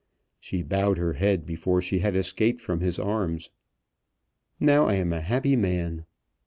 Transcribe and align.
She 0.39 0.63
bowed 0.63 0.97
her 0.97 1.13
head 1.13 1.45
before 1.45 1.79
she 1.79 1.99
had 1.99 2.15
escaped 2.15 2.59
from 2.59 2.79
his 2.79 2.97
arms. 2.97 3.51
"Now 4.59 4.87
I 4.87 4.95
am 4.95 5.13
a 5.13 5.21
happy 5.21 5.55
man." 5.55 6.05